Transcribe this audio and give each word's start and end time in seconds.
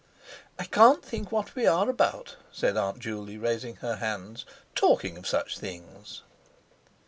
"I 0.57 0.63
can't 0.63 1.05
think 1.05 1.31
what 1.31 1.53
we 1.53 1.67
are 1.67 1.87
about," 1.87 2.35
said 2.51 2.75
Aunt 2.75 2.97
Juley, 2.97 3.37
raising 3.37 3.75
her 3.85 3.97
hands, 3.97 4.47
"talking 4.73 5.15
of 5.15 5.27
such 5.27 5.59
things!" 5.59 6.23